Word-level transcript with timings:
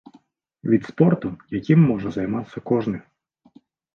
Від 0.71 0.87
спорту, 0.91 1.27
якім 1.59 1.83
можа 1.91 2.13
займацца 2.17 2.63
кожны. 2.71 2.99